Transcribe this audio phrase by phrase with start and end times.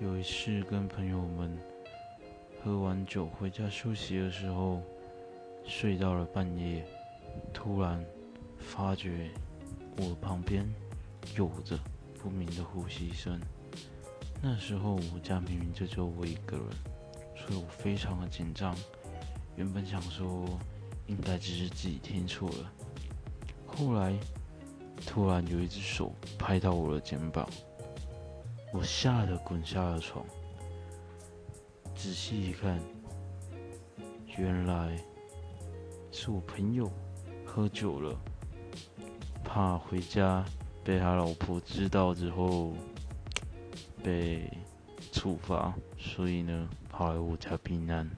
[0.00, 1.56] 有一次跟朋友们
[2.62, 4.82] 喝完酒回家休息的时候，
[5.64, 6.84] 睡到了半夜，
[7.52, 8.04] 突然
[8.58, 9.30] 发觉
[9.98, 10.68] 我旁边
[11.36, 11.78] 有着
[12.20, 13.40] 不明的呼吸声。
[14.42, 16.66] 那时候我家明明就只有我一个人，
[17.36, 18.76] 所以我非常的紧张。
[19.56, 20.44] 原本想说
[21.06, 22.72] 应该只是自己听错了，
[23.64, 24.12] 后来
[25.06, 27.48] 突然有一只手拍到我的肩膀。
[28.76, 30.26] 我吓得滚下了床，
[31.94, 32.76] 仔细一看，
[34.36, 34.98] 原来
[36.10, 36.90] 是我朋友
[37.46, 38.18] 喝酒了，
[39.44, 40.44] 怕回家
[40.82, 42.74] 被他老婆知道之后
[44.02, 44.50] 被
[45.12, 48.10] 处罚，所以呢跑来我家避难。